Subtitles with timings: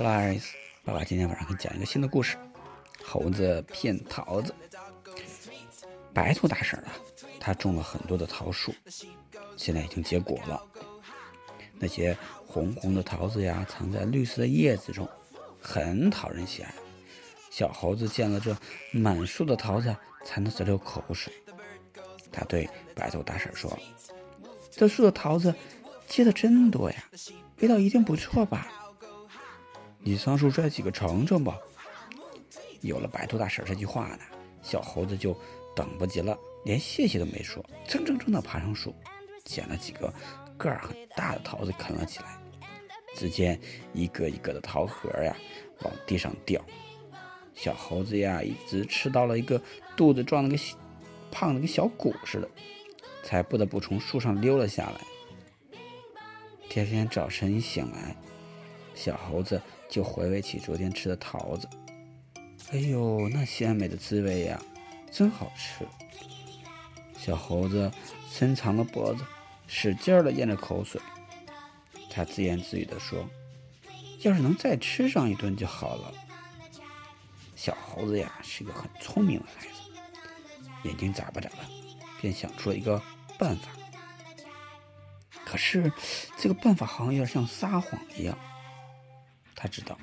[0.00, 0.54] Hello，爱丽丝，
[0.84, 2.36] 爸爸今天晚上给你讲一个新的故事：
[3.02, 4.54] 猴子骗桃子。
[6.14, 6.94] 白兔大婶啊，
[7.40, 8.72] 她种了很多的桃树，
[9.56, 10.62] 现在已经结果了。
[11.80, 12.16] 那些
[12.46, 15.08] 红红的桃子呀，藏在绿色的叶子中，
[15.60, 16.72] 很讨人喜爱。
[17.50, 18.56] 小猴子见了这
[18.92, 21.32] 满树的桃子，馋得直流口水。
[22.30, 23.76] 他对白兔大婶说
[24.70, 25.52] ：“这树的桃子
[26.06, 27.04] 结的真多呀，
[27.58, 28.72] 味道一定不错吧？”
[30.00, 31.58] 你上树摘几个尝尝吧。
[32.80, 34.20] 有了白兔大婶这句话呢，
[34.62, 35.36] 小猴子就
[35.74, 38.94] 等不及了，连谢谢都没说，蹭蹭蹭的爬上树，
[39.44, 40.12] 捡了几个
[40.56, 42.38] 个儿很大的桃子啃了起来。
[43.16, 43.60] 只见
[43.92, 45.36] 一个一个的桃核呀
[45.80, 46.64] 往地上掉，
[47.52, 49.60] 小猴子呀一直吃到了一个
[49.96, 50.56] 肚子撞了个
[51.32, 52.48] 胖的跟小鼓似的，
[53.24, 55.00] 才不得不从树上溜了下来。
[56.68, 58.16] 第二天早晨一醒来，
[58.94, 59.60] 小猴子。
[59.88, 61.68] 就回味起昨天吃的桃子，
[62.72, 64.60] 哎呦，那鲜美的滋味呀，
[65.10, 65.86] 真好吃！
[67.16, 67.90] 小猴子
[68.30, 69.24] 伸长了脖子，
[69.66, 71.00] 使劲儿的咽着口水。
[72.10, 73.28] 他自言自语地说
[74.22, 76.12] ：“要是能再吃上一顿就好了。”
[77.56, 79.90] 小猴子呀，是一个很聪明的孩子，
[80.84, 81.56] 眼睛眨巴眨巴，
[82.20, 83.00] 便想出了一个
[83.38, 83.70] 办法。
[85.44, 85.90] 可是，
[86.36, 88.36] 这个办法好像有点像撒谎一样。
[89.60, 89.98] 他知道，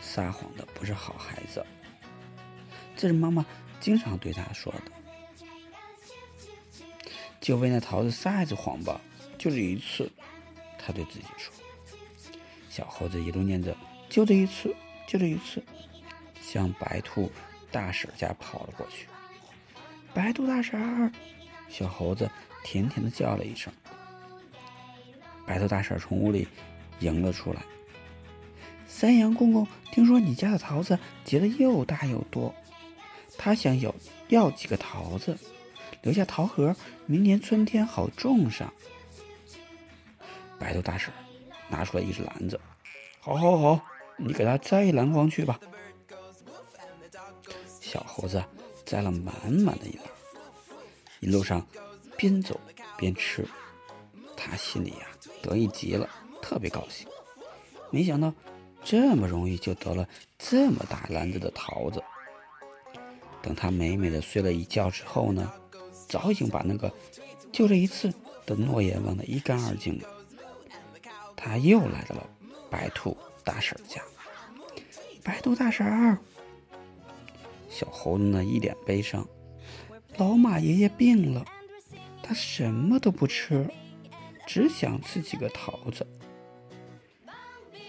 [0.00, 1.66] 撒谎的不是好孩子。
[2.96, 3.44] 这是妈妈
[3.80, 4.92] 经常对他说的。
[7.40, 9.00] 就为那桃子撒一次谎吧，
[9.36, 10.08] 就这一次。
[10.78, 11.52] 他对自己说。
[12.68, 13.76] 小猴子一路念着
[14.08, 14.72] “就这一次，
[15.04, 15.60] 就这一次”，
[16.40, 17.32] 向白兔
[17.72, 19.08] 大婶家跑了过去。
[20.14, 21.12] 白兔大婶，
[21.68, 22.30] 小猴子
[22.62, 23.72] 甜甜的叫了一声。
[25.44, 26.46] 白兔大婶从屋里
[27.00, 27.62] 迎了出来。
[29.00, 32.54] 山羊公公听说你家的桃子结的又大又多，
[33.38, 33.94] 他想有
[34.28, 35.38] 要几个桃子，
[36.02, 36.76] 留下桃核，
[37.06, 38.70] 明年春天好种上。
[40.58, 41.10] 白兔大婶
[41.70, 42.60] 拿出来一只篮子，
[43.20, 43.80] 好，好，好，
[44.18, 45.58] 你给他摘一篮筐去吧。
[47.80, 48.44] 小猴子
[48.84, 50.04] 摘了满满的一篮，
[51.20, 51.66] 一路上
[52.18, 52.60] 边走
[52.98, 53.48] 边吃，
[54.36, 55.06] 他心里呀
[55.40, 56.06] 得意极了，
[56.42, 57.08] 特别高兴，
[57.90, 58.30] 没想到。
[58.82, 60.08] 这么容易就得了
[60.38, 62.02] 这么大篮子的桃子。
[63.42, 65.50] 等他美美的睡了一觉之后呢，
[66.08, 66.92] 早已经把那个
[67.52, 68.12] 就这一次
[68.44, 70.08] 的诺言忘得一干二净了。
[71.36, 72.28] 他又来到了
[72.70, 74.02] 白兔大婶家。
[75.22, 76.18] 白兔大婶儿，
[77.68, 79.26] 小猴子呢一脸悲伤。
[80.16, 81.44] 老马爷爷病了，
[82.22, 83.66] 他什么都不吃，
[84.46, 86.06] 只想吃几个桃子。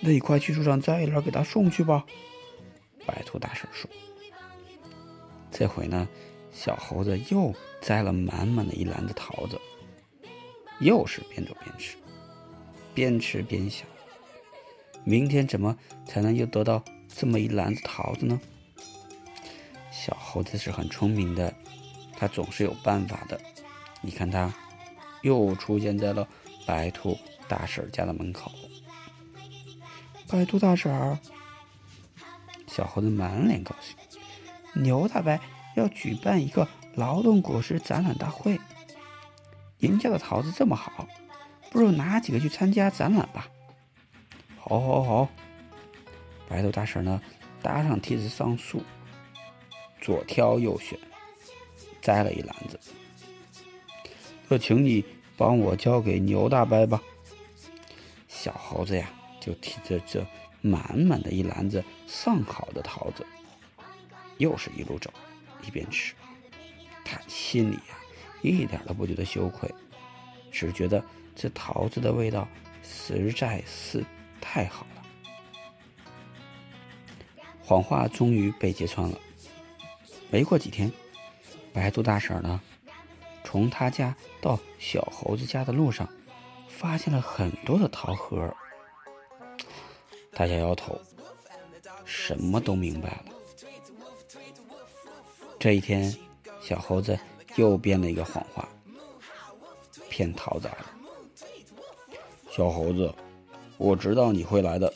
[0.00, 2.04] 那你快去树上摘一篮给他送去吧。”
[3.06, 3.88] 白兔大婶说。
[5.50, 6.08] 这回呢，
[6.52, 9.60] 小猴子又摘了满满的一篮子桃子，
[10.78, 11.96] 又是边走边吃，
[12.94, 13.86] 边吃边想：
[15.04, 18.40] 明天怎么才能又得到这么一篮子桃子呢？
[19.90, 21.52] 小猴子是很聪明的，
[22.16, 23.38] 他总是有办法的。
[24.00, 24.54] 你看，他
[25.22, 26.26] 又出现在了
[26.64, 27.18] 白兔
[27.48, 28.50] 大婶家的门口。
[30.30, 31.18] 白兔大婶儿，
[32.68, 33.96] 小猴子满脸高兴。
[34.80, 35.36] 牛大伯
[35.74, 38.60] 要举办一个劳动果实展览大会，
[39.78, 41.08] 您家的桃子这么好，
[41.70, 43.48] 不如拿几个去参加展览吧。
[44.56, 45.28] 好，好，好。
[46.48, 47.20] 白兔大婶呢，
[47.60, 48.84] 搭上梯子上树，
[50.00, 50.96] 左挑右选，
[52.00, 52.78] 摘了一篮子。
[54.48, 55.04] 就请你
[55.36, 57.02] 帮我交给牛大伯吧。
[58.28, 59.10] 小猴子呀。
[59.40, 60.24] 就提着这
[60.60, 63.24] 满满的一篮子上好的桃子，
[64.38, 65.10] 又是一路走，
[65.66, 66.14] 一边吃。
[67.04, 67.98] 他心里呀，
[68.42, 69.72] 一点都不觉得羞愧，
[70.52, 71.02] 只觉得
[71.34, 72.46] 这桃子的味道
[72.82, 74.04] 实在是
[74.40, 75.02] 太好了。
[77.62, 79.18] 谎话终于被揭穿了。
[80.30, 80.92] 没过几天，
[81.72, 82.60] 白兔大婶呢，
[83.42, 86.08] 从他家到小猴子家的路上，
[86.68, 88.54] 发现了很多的桃核。
[90.40, 90.98] 他摇摇头，
[92.06, 93.24] 什么都明白了。
[95.58, 96.10] 这一天，
[96.62, 97.18] 小猴子
[97.56, 98.66] 又编了一个谎话，
[100.08, 100.86] 骗桃子了。
[102.50, 103.14] 小猴子，
[103.76, 104.90] 我知道你会来的。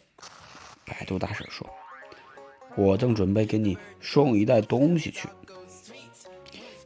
[0.86, 1.68] 白兔大婶说
[2.74, 5.28] ：“我正准备给你送一袋东西去。”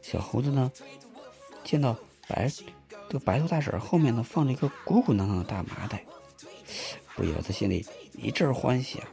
[0.03, 0.69] 小猴子呢，
[1.63, 1.95] 见到
[2.27, 2.49] 白
[3.07, 6.03] 这个白兔大婶后面呢放着一个鼓鼓囊囊的大麻袋。
[7.19, 9.09] 不由得心里一阵欢喜啊！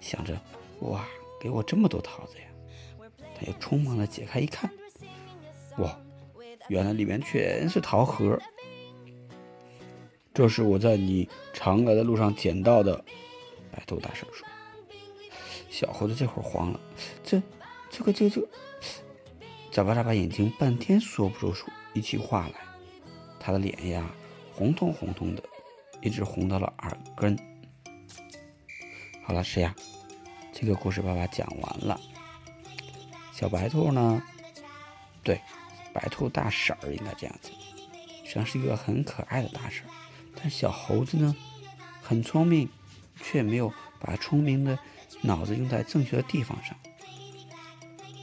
[0.00, 0.36] 想着，
[0.80, 1.06] 哇，
[1.40, 2.44] 给我这么多桃子呀！
[3.36, 4.68] 他又匆忙的解开一看，
[5.76, 5.96] 哇，
[6.66, 8.36] 原来里面全是桃核。
[10.34, 13.04] 这是我在你常来的路上捡到的。
[13.70, 14.44] 白头大婶说
[15.70, 16.80] ：“小猴子这会儿慌了，
[17.22, 17.40] 这、
[17.88, 18.48] 这个、这个、这个，
[19.70, 22.54] 眨巴眨巴眼睛，半天说不出一句话来。
[23.38, 24.12] 他的脸呀，
[24.52, 25.42] 红彤红彤的，
[26.00, 27.38] 一直红到了耳根。
[29.24, 29.74] 好了，是呀，
[30.52, 32.00] 这个故事爸爸讲完了。
[33.32, 34.22] 小白兔呢？
[35.22, 35.40] 对，
[35.92, 37.50] 白兔大婶儿应该这样子，
[38.24, 39.90] 实际上是一个很可爱的大婶儿。
[40.34, 41.34] 但小猴子呢，
[42.02, 42.68] 很聪明。”
[43.20, 44.78] 却没有把聪明的
[45.22, 46.76] 脑子用在正确的地方上。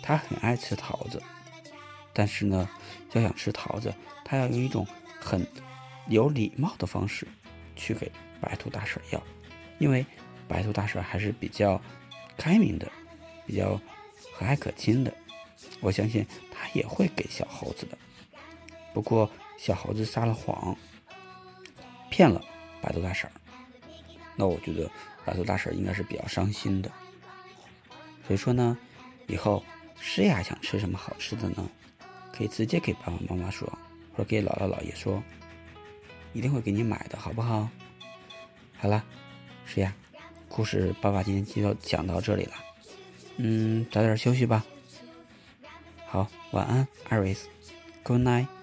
[0.02, 1.22] 他很爱吃桃子，
[2.14, 2.70] 但是呢，
[3.12, 3.94] 要想吃桃子，
[4.24, 4.88] 他要用一种
[5.20, 5.46] 很
[6.08, 7.28] 有礼貌的方式
[7.76, 9.22] 去给白兔大婶要，
[9.80, 10.06] 因为
[10.48, 11.82] 白兔大婶还是比较
[12.38, 12.92] 开明的，
[13.46, 13.80] 比较
[14.34, 15.14] 和蔼可亲的。
[15.82, 17.98] 我相信他也会给小猴子的。
[18.94, 20.76] 不过小猴子撒了谎，
[22.10, 22.42] 骗了
[22.82, 23.30] 白兔大婶。
[24.36, 24.90] 那我觉得
[25.26, 26.92] 白兔大婶应该是比较伤心的，
[28.28, 28.78] 所以说呢，
[29.28, 29.64] 以后
[30.00, 31.70] 诗雅想吃什么好吃的呢，
[32.34, 33.68] 可以直接给爸爸妈妈说，
[34.14, 35.24] 或者给姥姥姥爷说，
[36.36, 37.70] 一定会给你买的，好不好？
[38.78, 39.02] 好了，
[39.66, 39.96] 是呀，
[40.50, 42.52] 故事爸爸今天就讲到这里了，
[43.38, 44.64] 嗯，早点休息吧。
[46.06, 47.48] 好，晚安，艾瑞斯
[48.04, 48.55] ，Good night。